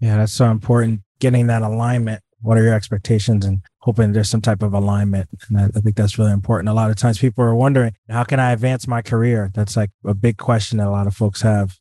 Yeah, 0.00 0.16
that's 0.16 0.32
so 0.32 0.50
important 0.50 1.02
getting 1.18 1.46
that 1.48 1.62
alignment 1.62 2.23
what 2.44 2.58
are 2.58 2.62
your 2.62 2.74
expectations 2.74 3.44
and 3.44 3.60
hoping 3.78 4.12
there's 4.12 4.30
some 4.30 4.40
type 4.40 4.62
of 4.62 4.74
alignment? 4.74 5.28
And 5.48 5.58
I, 5.58 5.64
I, 5.64 5.80
think 5.80 5.96
that's 5.96 6.18
really 6.18 6.32
important. 6.32 6.68
A 6.68 6.74
lot 6.74 6.90
of 6.90 6.96
times 6.96 7.18
people 7.18 7.44
are 7.44 7.54
wondering 7.54 7.94
how 8.08 8.24
can 8.24 8.38
i 8.38 8.52
advance 8.52 8.86
my 8.86 9.02
career? 9.02 9.50
That's 9.54 9.76
like 9.76 9.90
a 10.04 10.14
big 10.14 10.36
question 10.36 10.78
that 10.78 10.88
a 10.88 10.90
lot 10.90 11.06
of 11.06 11.16
folks 11.16 11.42
have. 11.42 11.78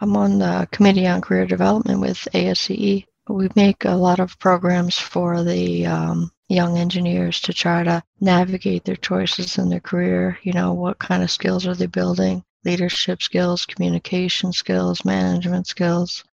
I'm 0.00 0.16
on 0.16 0.38
the 0.38 0.68
committee 0.72 1.06
on 1.06 1.20
career 1.20 1.46
development 1.46 2.00
with 2.00 2.28
ASCE 2.32 3.04
we 3.28 3.48
make 3.56 3.84
a 3.84 3.96
lot 3.96 4.20
of 4.20 4.38
programs 4.38 4.98
for 4.98 5.42
the 5.42 5.86
um, 5.86 6.30
young 6.48 6.76
engineers 6.76 7.40
to 7.40 7.52
try 7.52 7.82
to 7.82 8.02
navigate 8.20 8.84
their 8.84 8.96
choices 8.96 9.56
in 9.56 9.70
their 9.70 9.80
career. 9.80 10.38
You 10.42 10.52
know 10.52 10.74
what 10.74 10.98
kind 10.98 11.22
of 11.22 11.30
skills 11.30 11.66
are 11.66 11.74
they 11.74 11.86
building? 11.86 12.44
Leadership 12.64 13.22
skills 13.22 13.66
communication 13.66 14.52
skills 14.52 15.04
management 15.04 15.66
skills. 15.66 16.24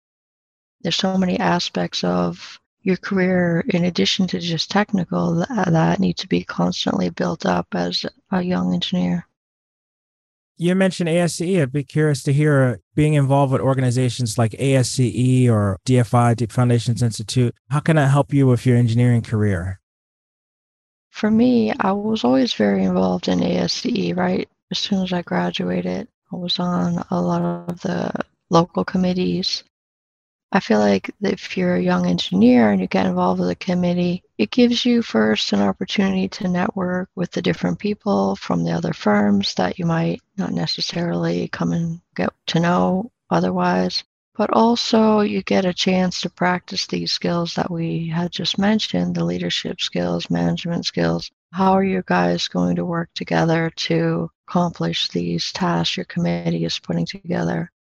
There's 0.82 0.96
so 0.96 1.18
many 1.18 1.40
aspects 1.40 2.04
of 2.04 2.60
your 2.84 2.98
career, 2.98 3.64
in 3.70 3.86
addition 3.86 4.28
to 4.28 4.40
just 4.40 4.72
technical, 4.72 5.36
that, 5.36 5.68
uh, 5.68 5.70
that 5.70 6.00
need 6.00 6.18
to 6.18 6.28
be 6.28 6.44
constantly 6.44 7.10
built 7.10 7.46
up 7.46 7.68
as 7.74 8.06
a 8.32 8.42
young 8.42 8.74
engineer. 8.74 9.28
You 10.58 10.76
mentioned 10.76 11.10
ASCE. 11.10 11.62
I'd 11.62 11.72
be 11.72 11.84
curious 11.84 12.22
to 12.24 12.34
hear 12.34 12.64
uh, 12.64 12.76
being 12.96 13.16
involved 13.16 13.52
with 13.52 13.62
organizations 13.62 14.38
like 14.38 14.52
ASCE 14.52 15.50
or 15.50 15.78
DFI, 15.88 16.36
Deep 16.36 16.52
Foundations 16.52 17.02
Institute. 17.02 17.56
How 17.70 17.80
can 17.80 17.96
that 17.96 18.10
help 18.10 18.34
you 18.34 18.46
with 18.48 18.66
your 18.66 18.78
engineering 18.78 19.22
career? 19.22 19.80
For 21.10 21.32
me, 21.32 21.74
I 21.80 21.92
was 21.92 22.24
always 22.24 22.54
very 22.54 22.84
involved 22.84 23.28
in 23.28 23.40
ASCE, 23.40 24.16
right? 24.16 24.48
As 24.72 24.80
soon 24.80 25.04
as 25.04 25.12
I 25.12 25.22
graduated, 25.24 26.08
I 26.32 26.36
was 26.36 26.60
on 26.60 27.04
a 27.10 27.22
lot 27.22 27.42
of 27.42 27.82
the 27.82 28.12
local 28.50 28.86
committees 28.86 29.64
I 30.54 30.60
feel 30.60 30.80
like 30.80 31.10
if 31.22 31.56
you're 31.56 31.76
a 31.76 31.82
young 31.82 32.06
engineer 32.06 32.72
and 32.72 32.82
you 32.82 32.88
get 32.88 33.06
involved 33.06 33.40
with 33.40 33.50
a 33.50 33.56
committee, 33.56 34.24
it 34.38 34.52
gives 34.52 34.84
you 34.84 35.02
first 35.02 35.54
an 35.54 35.62
opportunity 35.62 36.28
to 36.28 36.50
network 36.50 37.10
with 37.16 37.32
the 37.32 37.42
different 37.42 37.80
people 37.80 38.36
from 38.36 38.64
the 38.64 38.72
other 38.72 38.92
firms 38.92 39.54
that 39.56 39.80
you 39.80 39.86
might 39.86 40.22
not 40.38 40.52
necessarily 40.52 41.48
come 41.48 41.72
and 41.72 42.02
get 42.16 42.32
to 42.48 42.60
know 42.60 43.12
otherwise. 43.30 44.04
But 44.36 44.50
also, 44.52 45.22
you 45.22 45.42
get 45.42 45.64
a 45.64 45.74
chance 45.74 46.20
to 46.22 46.30
practice 46.30 46.86
these 46.86 47.14
skills 47.14 47.54
that 47.56 47.72
we 47.72 48.10
had 48.10 48.32
just 48.32 48.58
mentioned 48.58 49.16
the 49.16 49.24
leadership 49.24 49.80
skills, 49.80 50.30
management 50.30 50.86
skills. 50.86 51.32
How 51.54 51.74
are 51.74 51.84
you 51.84 52.04
guys 52.06 52.50
going 52.50 52.76
to 52.76 52.86
work 52.86 53.10
together 53.14 53.72
to 53.88 54.30
accomplish 54.48 55.08
these 55.10 55.52
tasks 55.54 55.96
your 55.96 56.06
committee 56.06 56.66
is 56.66 56.80
putting 56.80 57.06
together? 57.06 57.72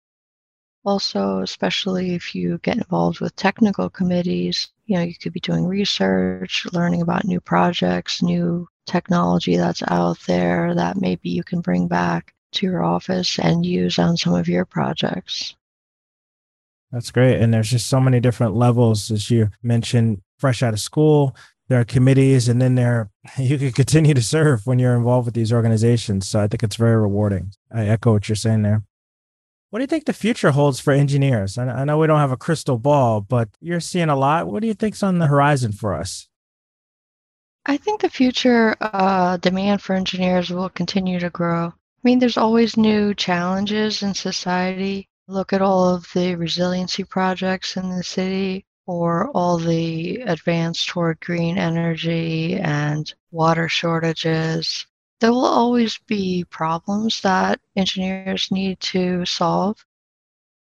Also, 0.83 1.41
especially 1.41 2.15
if 2.15 2.33
you 2.33 2.57
get 2.59 2.77
involved 2.77 3.19
with 3.19 3.35
technical 3.35 3.89
committees, 3.89 4.69
you 4.85 4.97
know, 4.97 5.03
you 5.03 5.13
could 5.15 5.33
be 5.33 5.39
doing 5.39 5.67
research, 5.67 6.65
learning 6.73 7.01
about 7.01 7.25
new 7.25 7.39
projects, 7.39 8.23
new 8.23 8.67
technology 8.87 9.57
that's 9.57 9.83
out 9.89 10.19
there 10.25 10.73
that 10.73 10.99
maybe 10.99 11.29
you 11.29 11.43
can 11.43 11.61
bring 11.61 11.87
back 11.87 12.33
to 12.53 12.65
your 12.65 12.83
office 12.83 13.39
and 13.39 13.65
use 13.65 13.99
on 13.99 14.17
some 14.17 14.33
of 14.33 14.47
your 14.47 14.65
projects. 14.65 15.55
That's 16.91 17.11
great. 17.11 17.39
And 17.39 17.53
there's 17.53 17.69
just 17.69 17.87
so 17.87 18.01
many 18.01 18.19
different 18.19 18.55
levels, 18.55 19.11
as 19.11 19.31
you 19.31 19.49
mentioned, 19.63 20.21
fresh 20.39 20.61
out 20.61 20.73
of 20.73 20.79
school. 20.79 21.35
There 21.69 21.79
are 21.79 21.85
committees, 21.85 22.49
and 22.49 22.61
then 22.61 22.75
there 22.75 23.09
you 23.37 23.57
can 23.57 23.71
continue 23.71 24.13
to 24.13 24.21
serve 24.21 24.65
when 24.65 24.77
you're 24.77 24.95
involved 24.95 25.25
with 25.25 25.35
these 25.35 25.53
organizations. 25.53 26.27
So 26.27 26.41
I 26.41 26.47
think 26.47 26.63
it's 26.63 26.75
very 26.75 26.97
rewarding. 26.97 27.51
I 27.71 27.85
echo 27.85 28.13
what 28.13 28.27
you're 28.27 28.35
saying 28.35 28.63
there. 28.63 28.83
What 29.71 29.79
do 29.79 29.83
you 29.83 29.87
think 29.87 30.03
the 30.03 30.11
future 30.11 30.51
holds 30.51 30.81
for 30.81 30.91
engineers? 30.91 31.57
I 31.57 31.85
know 31.85 31.97
we 31.97 32.05
don't 32.05 32.19
have 32.19 32.33
a 32.33 32.37
crystal 32.37 32.77
ball, 32.77 33.21
but 33.21 33.47
you're 33.61 33.79
seeing 33.79 34.09
a 34.09 34.17
lot. 34.17 34.47
What 34.47 34.59
do 34.61 34.67
you 34.67 34.73
think's 34.73 35.01
on 35.01 35.19
the 35.19 35.27
horizon 35.27 35.71
for 35.71 35.93
us? 35.93 36.27
I 37.65 37.77
think 37.77 38.01
the 38.01 38.09
future 38.09 38.75
uh, 38.81 39.37
demand 39.37 39.81
for 39.81 39.95
engineers 39.95 40.49
will 40.49 40.67
continue 40.67 41.19
to 41.19 41.29
grow. 41.29 41.67
I 41.67 41.73
mean, 42.03 42.19
there's 42.19 42.35
always 42.35 42.75
new 42.75 43.13
challenges 43.13 44.03
in 44.03 44.13
society. 44.13 45.07
Look 45.29 45.53
at 45.53 45.61
all 45.61 45.95
of 45.95 46.05
the 46.13 46.35
resiliency 46.35 47.05
projects 47.05 47.77
in 47.77 47.95
the 47.95 48.03
city 48.03 48.65
or 48.87 49.29
all 49.29 49.57
the 49.57 50.17
advance 50.23 50.85
toward 50.85 51.21
green 51.21 51.57
energy 51.57 52.55
and 52.55 53.13
water 53.31 53.69
shortages 53.69 54.85
there 55.21 55.31
will 55.31 55.45
always 55.45 55.99
be 56.07 56.43
problems 56.49 57.21
that 57.21 57.59
engineers 57.75 58.49
need 58.49 58.79
to 58.79 59.23
solve. 59.23 59.85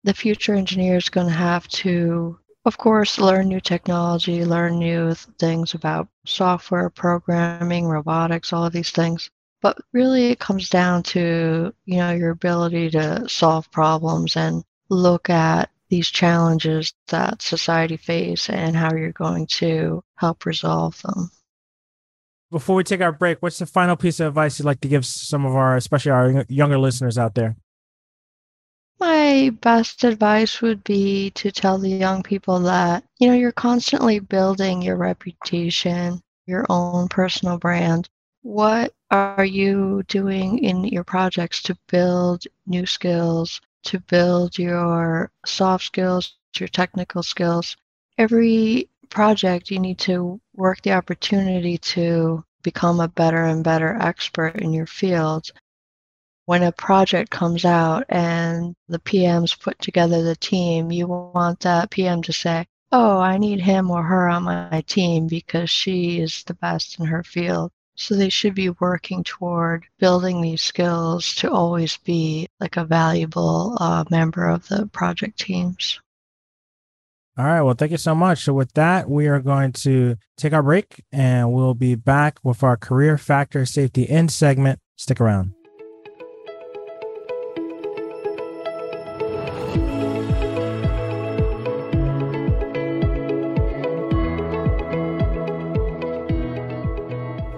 The 0.03 0.15
future 0.15 0.55
engineer 0.55 0.97
is 0.97 1.09
going 1.09 1.29
to 1.29 1.33
have 1.33 1.69
to, 1.69 2.41
of 2.65 2.77
course, 2.77 3.21
learn 3.21 3.49
new 3.49 3.61
technology, 3.61 4.45
learn 4.45 4.81
new 4.81 5.15
things 5.15 5.75
about 5.75 6.09
software, 6.27 6.91
programming, 6.91 7.87
robotics, 7.87 8.53
all 8.53 8.67
of 8.67 8.73
these 8.73 8.91
things. 8.91 9.31
But 9.61 9.79
really, 9.93 10.33
it 10.33 10.41
comes 10.41 10.69
down 10.69 11.05
to 11.15 11.73
you 11.85 11.97
know 11.99 12.11
your 12.11 12.31
ability 12.31 12.91
to 12.91 13.29
solve 13.29 13.71
problems 13.71 14.37
and 14.37 14.65
look 14.89 15.31
at 15.31 15.71
these 15.89 16.11
challenges 16.11 16.93
that 17.09 17.43
society 17.43 17.97
face 17.97 18.51
and 18.51 18.75
how 18.75 18.93
you're 18.93 19.13
going 19.13 19.47
to 19.47 20.03
help 20.17 20.47
resolve 20.47 21.01
them 21.03 21.31
before 22.53 22.77
we 22.77 22.85
take 22.85 23.01
our 23.01 23.11
break, 23.11 23.43
what's 23.43 23.59
the 23.59 23.67
final 23.67 23.97
piece 23.97 24.21
of 24.21 24.29
advice 24.29 24.59
you'd 24.59 24.67
like 24.67 24.83
to 24.83 24.89
give 24.89 25.05
some 25.05 25.45
of 25.45 25.57
our, 25.57 25.77
especially 25.77 26.13
our 26.13 26.45
younger 26.49 26.79
listeners 26.79 27.19
out 27.19 27.35
there? 27.35 27.57
My 29.01 29.51
best 29.63 30.05
advice 30.05 30.61
would 30.63 30.85
be 30.85 31.31
to 31.31 31.51
tell 31.51 31.79
the 31.79 31.89
young 31.89 32.23
people 32.23 32.61
that, 32.61 33.03
you 33.19 33.27
know, 33.27 33.35
you're 33.35 33.51
constantly 33.51 34.21
building 34.21 34.83
your 34.83 34.97
reputation, 34.97 36.23
your 36.47 36.65
own 36.69 37.09
personal 37.09 37.59
brand. 37.59 38.09
What 38.43 38.93
are 39.11 39.45
you 39.45 40.05
doing 40.07 40.59
in 40.59 40.85
your 40.85 41.05
projects 41.05 41.63
to 41.63 41.77
build 41.89 42.45
new 42.67 42.87
skills, 42.87 43.61
to 43.85 43.99
build 43.99 44.59
your 44.59 45.33
soft 45.47 45.85
skills, 45.85 46.37
your 46.59 46.69
technical 46.69 47.23
skills? 47.25 47.77
Every 48.19 48.89
project, 49.13 49.71
you 49.71 49.79
need 49.79 49.99
to 49.99 50.41
work 50.55 50.81
the 50.81 50.93
opportunity 50.93 51.77
to 51.79 52.43
become 52.63 52.99
a 52.99 53.09
better 53.09 53.45
and 53.45 53.63
better 53.63 53.97
expert 54.01 54.57
in 54.57 54.73
your 54.73 54.87
field. 54.87 55.51
When 56.47 56.63
a 56.63 56.73
project 56.73 57.31
comes 57.31 57.65
out 57.65 58.05
and 58.09 58.75
the 58.89 58.99
PMs 58.99 59.59
put 59.61 59.79
together 59.79 60.23
the 60.23 60.37
team, 60.37 60.91
you 60.91 61.07
want 61.07 61.61
that 61.61 61.91
PM 61.91 62.23
to 62.23 62.33
say, 62.33 62.67
Oh, 62.91 63.19
I 63.19 63.39
need 63.39 63.61
him 63.61 63.91
or 63.91 64.03
her 64.03 64.29
on 64.29 64.45
my 64.45 64.83
team 64.87 65.27
because 65.27 65.71
she 65.71 66.21
is 66.21 66.43
the 66.45 66.55
best 66.55 66.99
in 66.99 67.07
her 67.07 67.23
field. 67.23 67.71
So 67.95 68.15
they 68.15 68.31
should 68.31 68.55
be 68.55 68.71
working 68.71 69.23
toward 69.25 69.85
building 69.99 70.41
these 70.41 70.63
skills 70.63 71.35
to 71.37 71.51
always 71.51 71.99
be 71.99 72.49
like 72.61 72.79
a 72.79 72.85
valuable 72.85 73.77
uh, 73.79 74.05
member 74.11 74.49
of 74.49 74.69
the 74.69 74.87
project 74.87 75.39
teams. 75.39 76.01
All 77.39 77.47
right. 77.47 77.63
Well, 77.63 77.75
thank 77.75 77.93
you 77.93 77.97
so 77.97 78.15
much. 78.15 78.45
So, 78.45 78.53
with 78.53 78.73
that, 78.75 79.09
we 79.09 79.27
are 79.27 79.41
going 79.41 79.73
to 79.73 80.17
take 80.37 80.53
our 80.53 80.63
break 80.63 81.03
and 81.11 81.51
we'll 81.51 81.73
be 81.73 81.95
back 81.95 82.39
with 82.43 82.63
our 82.63 82.77
career 82.77 83.17
factor 83.17 83.65
safety 83.65 84.03
in 84.03 84.29
segment. 84.29 84.81
Stick 84.97 85.19
around. 85.19 85.55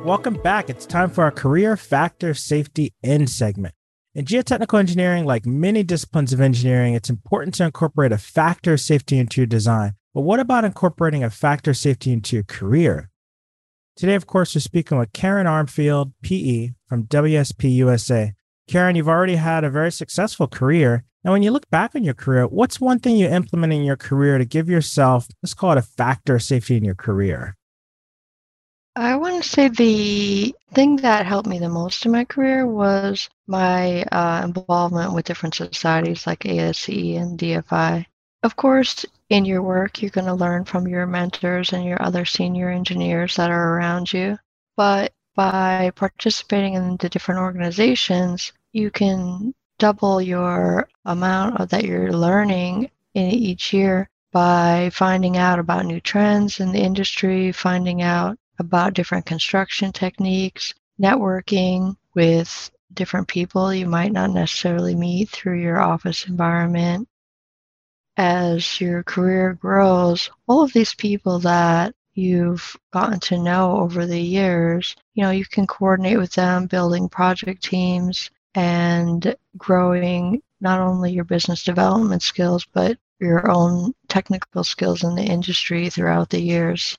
Welcome 0.04 0.34
back. 0.34 0.70
It's 0.70 0.86
time 0.86 1.10
for 1.10 1.24
our 1.24 1.32
career 1.32 1.76
factor 1.76 2.32
safety 2.34 2.94
in 3.02 3.26
segment. 3.26 3.74
In 4.16 4.26
geotechnical 4.26 4.78
engineering, 4.78 5.24
like 5.24 5.44
many 5.44 5.82
disciplines 5.82 6.32
of 6.32 6.40
engineering, 6.40 6.94
it's 6.94 7.10
important 7.10 7.52
to 7.54 7.64
incorporate 7.64 8.12
a 8.12 8.18
factor 8.18 8.74
of 8.74 8.80
safety 8.80 9.18
into 9.18 9.40
your 9.40 9.46
design. 9.46 9.94
But 10.14 10.20
what 10.20 10.38
about 10.38 10.64
incorporating 10.64 11.24
a 11.24 11.30
factor 11.30 11.72
of 11.72 11.76
safety 11.76 12.12
into 12.12 12.36
your 12.36 12.44
career? 12.44 13.10
Today, 13.96 14.14
of 14.14 14.28
course, 14.28 14.54
we're 14.54 14.60
speaking 14.60 14.98
with 14.98 15.12
Karen 15.12 15.48
Armfield, 15.48 16.12
PE 16.22 16.74
from 16.88 17.08
WSP 17.08 17.74
USA. 17.74 18.34
Karen, 18.68 18.94
you've 18.94 19.08
already 19.08 19.34
had 19.34 19.64
a 19.64 19.70
very 19.70 19.90
successful 19.90 20.46
career. 20.46 21.02
Now, 21.24 21.32
when 21.32 21.42
you 21.42 21.50
look 21.50 21.68
back 21.70 21.96
on 21.96 22.04
your 22.04 22.14
career, 22.14 22.46
what's 22.46 22.80
one 22.80 23.00
thing 23.00 23.16
you 23.16 23.26
implement 23.26 23.72
in 23.72 23.82
your 23.82 23.96
career 23.96 24.38
to 24.38 24.44
give 24.44 24.68
yourself, 24.68 25.26
let's 25.42 25.54
call 25.54 25.72
it 25.72 25.78
a 25.78 25.82
factor 25.82 26.36
of 26.36 26.42
safety 26.44 26.76
in 26.76 26.84
your 26.84 26.94
career? 26.94 27.56
I 28.96 29.16
want 29.16 29.42
to 29.42 29.48
say 29.48 29.66
the 29.66 30.54
thing 30.72 30.96
that 30.96 31.26
helped 31.26 31.48
me 31.48 31.58
the 31.58 31.68
most 31.68 32.06
in 32.06 32.12
my 32.12 32.24
career 32.24 32.64
was 32.64 33.28
my 33.48 34.04
uh, 34.04 34.42
involvement 34.44 35.14
with 35.14 35.24
different 35.24 35.56
societies 35.56 36.28
like 36.28 36.44
ASCE 36.44 37.16
and 37.16 37.36
DFI. 37.36 38.06
Of 38.44 38.54
course, 38.54 39.04
in 39.30 39.46
your 39.46 39.62
work, 39.62 40.00
you're 40.00 40.12
going 40.12 40.26
to 40.26 40.34
learn 40.34 40.64
from 40.64 40.86
your 40.86 41.06
mentors 41.06 41.72
and 41.72 41.84
your 41.84 42.00
other 42.00 42.24
senior 42.24 42.70
engineers 42.70 43.34
that 43.34 43.50
are 43.50 43.74
around 43.74 44.12
you. 44.12 44.38
But 44.76 45.12
by 45.34 45.90
participating 45.96 46.74
in 46.74 46.96
the 46.96 47.08
different 47.08 47.40
organizations, 47.40 48.52
you 48.72 48.92
can 48.92 49.54
double 49.80 50.22
your 50.22 50.88
amount 51.04 51.58
of 51.58 51.70
that 51.70 51.84
you're 51.84 52.12
learning 52.12 52.92
in 53.14 53.30
each 53.30 53.72
year 53.72 54.08
by 54.30 54.90
finding 54.92 55.36
out 55.36 55.58
about 55.58 55.84
new 55.84 56.00
trends 56.00 56.60
in 56.60 56.70
the 56.70 56.82
industry, 56.82 57.50
finding 57.50 58.00
out 58.00 58.38
about 58.58 58.94
different 58.94 59.26
construction 59.26 59.92
techniques, 59.92 60.74
networking 61.00 61.96
with 62.14 62.70
different 62.92 63.26
people 63.26 63.74
you 63.74 63.86
might 63.86 64.12
not 64.12 64.30
necessarily 64.30 64.94
meet 64.94 65.28
through 65.28 65.60
your 65.60 65.80
office 65.80 66.26
environment. 66.26 67.08
As 68.16 68.80
your 68.80 69.02
career 69.02 69.54
grows, 69.54 70.30
all 70.46 70.62
of 70.62 70.72
these 70.72 70.94
people 70.94 71.40
that 71.40 71.94
you've 72.14 72.76
gotten 72.92 73.18
to 73.18 73.42
know 73.42 73.78
over 73.78 74.06
the 74.06 74.20
years, 74.20 74.94
you 75.14 75.24
know, 75.24 75.30
you 75.30 75.44
can 75.44 75.66
coordinate 75.66 76.18
with 76.18 76.32
them, 76.32 76.66
building 76.66 77.08
project 77.08 77.64
teams 77.64 78.30
and 78.54 79.34
growing 79.56 80.40
not 80.60 80.78
only 80.78 81.12
your 81.12 81.24
business 81.24 81.64
development 81.64 82.22
skills, 82.22 82.64
but 82.72 82.96
your 83.18 83.50
own 83.50 83.92
technical 84.08 84.62
skills 84.62 85.02
in 85.02 85.16
the 85.16 85.24
industry 85.24 85.90
throughout 85.90 86.30
the 86.30 86.40
years 86.40 86.96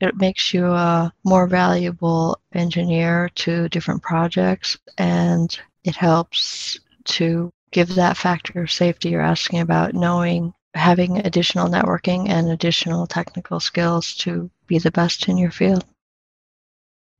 it 0.00 0.16
makes 0.16 0.54
you 0.54 0.66
a 0.66 1.12
more 1.24 1.46
valuable 1.46 2.40
engineer 2.52 3.30
to 3.34 3.68
different 3.68 4.02
projects 4.02 4.78
and 4.96 5.58
it 5.84 5.96
helps 5.96 6.78
to 7.04 7.50
give 7.70 7.94
that 7.94 8.16
factor 8.16 8.62
of 8.62 8.70
safety 8.70 9.10
you're 9.10 9.20
asking 9.20 9.60
about 9.60 9.94
knowing 9.94 10.52
having 10.74 11.18
additional 11.18 11.68
networking 11.68 12.28
and 12.28 12.48
additional 12.48 13.06
technical 13.06 13.58
skills 13.58 14.14
to 14.14 14.50
be 14.66 14.78
the 14.78 14.90
best 14.90 15.28
in 15.28 15.36
your 15.36 15.50
field. 15.50 15.84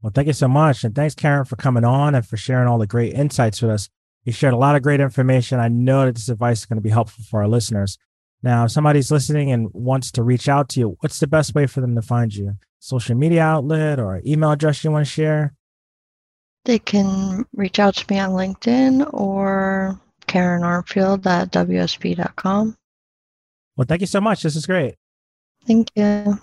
Well 0.03 0.13
thank 0.15 0.29
you 0.29 0.33
so 0.33 0.49
much 0.49 0.85
and 0.85 0.95
thanks 0.95 1.15
karen 1.15 1.45
for 1.45 1.57
coming 1.57 1.85
on 1.85 2.15
and 2.15 2.27
for 2.27 2.37
sharing 2.37 2.69
all 2.69 2.79
the 2.79 2.87
great 2.87 3.15
insights 3.15 3.61
with 3.61 3.71
us. 3.71 3.89
You 4.25 4.33
shared 4.33 4.55
a 4.55 4.59
lot 4.59 4.77
of 4.77 4.83
great 4.83 5.01
information. 5.01 5.59
I 5.59 5.69
know 5.69 6.05
that 6.05 6.15
this 6.15 6.29
advice 6.29 6.61
is 6.61 6.67
going 6.67 6.77
to 6.77 6.83
be 6.83 6.91
helpful 6.91 7.25
for 7.29 7.41
our 7.41 7.49
listeners 7.49 7.99
now 8.43 8.65
if 8.65 8.71
somebody's 8.71 9.11
listening 9.11 9.51
and 9.51 9.69
wants 9.73 10.11
to 10.13 10.23
reach 10.23 10.49
out 10.49 10.69
to 10.69 10.81
you 10.81 10.97
what's 11.01 11.21
the 11.21 11.27
best 11.27 11.55
way 11.55 11.67
for 11.67 11.81
them 11.81 11.95
to 11.95 12.03
find 12.03 12.35
you 12.35 12.55
social 12.79 13.15
media 13.15 13.43
outlet 13.43 13.99
or 13.99 14.23
email 14.25 14.53
address 14.53 14.85
you 14.85 14.91
want 14.91 15.07
to 15.07 15.11
share? 15.11 15.55
They 16.65 16.79
can 16.79 17.45
reach 17.55 17.79
out 17.79 17.97
to 17.97 18.07
me 18.11 18.19
on 18.19 18.31
LinkedIn 18.31 19.13
or 19.13 20.01
Karen 20.27 20.63
Armfield 20.63 21.27
at 21.27 21.53
WSP.com. 21.53 22.77
Well, 23.77 23.87
thank 23.89 24.01
you 24.01 24.07
so 24.07 24.21
much. 24.21 24.43
This 24.43 24.57
is 24.57 24.67
great. 24.67 24.97
Thank 25.67 25.91
you. 25.95 26.39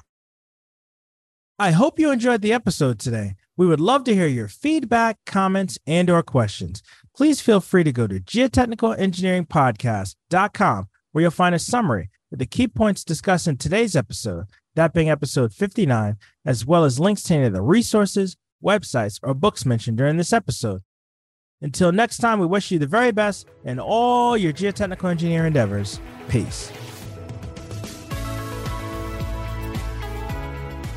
I 1.57 1.71
hope 1.71 1.99
you 1.99 2.11
enjoyed 2.11 2.41
the 2.41 2.53
episode 2.53 2.99
today. 2.99 3.35
We 3.55 3.65
would 3.65 3.79
love 3.79 4.03
to 4.05 4.13
hear 4.13 4.27
your 4.27 4.49
feedback, 4.49 5.17
comments, 5.25 5.79
and 5.87 6.09
or 6.09 6.23
questions. 6.23 6.83
Please 7.15 7.39
feel 7.39 7.61
free 7.61 7.85
to 7.85 7.93
go 7.93 8.07
to 8.07 8.19
geotechnicalengineeringpodcast.com 8.19 10.87
where 11.15 11.21
you'll 11.21 11.31
find 11.31 11.55
a 11.55 11.59
summary 11.59 12.09
of 12.33 12.39
the 12.39 12.45
key 12.45 12.67
points 12.67 13.05
discussed 13.05 13.47
in 13.47 13.55
today's 13.55 13.95
episode 13.95 14.47
that 14.75 14.93
being 14.93 15.09
episode 15.09 15.53
59, 15.53 16.17
as 16.45 16.65
well 16.65 16.83
as 16.83 16.99
links 16.99 17.23
to 17.23 17.35
any 17.35 17.45
of 17.45 17.53
the 17.53 17.61
resources, 17.61 18.35
websites, 18.61 19.17
or 19.23 19.33
books 19.33 19.65
mentioned 19.65 19.95
during 19.97 20.17
this 20.17 20.33
episode. 20.33 20.81
Until 21.61 21.93
next 21.93 22.17
time, 22.17 22.41
we 22.41 22.45
wish 22.45 22.69
you 22.69 22.79
the 22.79 22.85
very 22.85 23.13
best 23.13 23.47
in 23.63 23.79
all 23.79 24.35
your 24.35 24.51
geotechnical 24.51 25.09
engineer 25.09 25.45
endeavors. 25.45 26.01
Peace. 26.27 26.69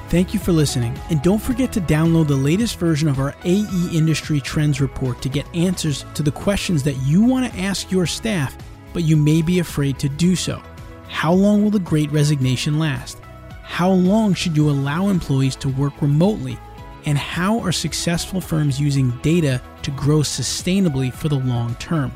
Thank 0.08 0.34
you 0.34 0.40
for 0.40 0.50
listening, 0.50 0.98
and 1.10 1.22
don't 1.22 1.40
forget 1.40 1.70
to 1.74 1.80
download 1.80 2.26
the 2.26 2.34
latest 2.34 2.80
version 2.80 3.08
of 3.08 3.20
our 3.20 3.36
AE 3.44 3.90
Industry 3.92 4.40
Trends 4.40 4.80
Report 4.80 5.22
to 5.22 5.28
get 5.28 5.46
answers 5.54 6.04
to 6.14 6.24
the 6.24 6.32
questions 6.32 6.82
that 6.82 6.96
you 7.04 7.22
want 7.22 7.52
to 7.52 7.60
ask 7.60 7.92
your 7.92 8.06
staff, 8.06 8.56
but 8.92 9.04
you 9.04 9.16
may 9.16 9.42
be 9.42 9.58
afraid 9.58 9.98
to 9.98 10.08
do 10.08 10.36
so. 10.36 10.62
How 11.08 11.32
long 11.32 11.62
will 11.62 11.70
the 11.70 11.78
great 11.78 12.10
resignation 12.10 12.78
last? 12.78 13.20
How 13.62 13.90
long 13.90 14.34
should 14.34 14.56
you 14.56 14.70
allow 14.70 15.08
employees 15.08 15.56
to 15.56 15.68
work 15.68 16.00
remotely? 16.00 16.58
And 17.06 17.16
how 17.16 17.60
are 17.60 17.72
successful 17.72 18.40
firms 18.40 18.80
using 18.80 19.10
data 19.22 19.62
to 19.82 19.90
grow 19.92 20.18
sustainably 20.18 21.12
for 21.12 21.28
the 21.28 21.38
long 21.38 21.74
term? 21.76 22.12